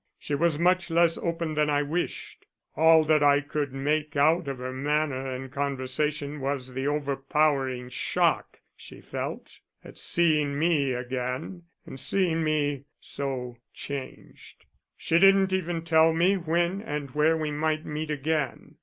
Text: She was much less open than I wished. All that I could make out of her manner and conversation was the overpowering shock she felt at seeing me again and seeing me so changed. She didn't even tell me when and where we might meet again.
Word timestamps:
She 0.17 0.33
was 0.33 0.57
much 0.57 0.89
less 0.89 1.15
open 1.19 1.53
than 1.53 1.69
I 1.69 1.83
wished. 1.83 2.47
All 2.75 3.03
that 3.03 3.21
I 3.21 3.39
could 3.39 3.71
make 3.71 4.15
out 4.15 4.47
of 4.47 4.57
her 4.57 4.71
manner 4.73 5.29
and 5.31 5.51
conversation 5.51 6.39
was 6.41 6.73
the 6.73 6.87
overpowering 6.87 7.89
shock 7.89 8.61
she 8.75 8.99
felt 8.99 9.59
at 9.83 9.99
seeing 9.99 10.57
me 10.57 10.93
again 10.93 11.65
and 11.85 11.99
seeing 11.99 12.43
me 12.43 12.85
so 12.99 13.57
changed. 13.75 14.65
She 14.97 15.19
didn't 15.19 15.53
even 15.53 15.83
tell 15.83 16.13
me 16.13 16.33
when 16.35 16.81
and 16.81 17.11
where 17.11 17.37
we 17.37 17.51
might 17.51 17.85
meet 17.85 18.09
again. 18.09 18.77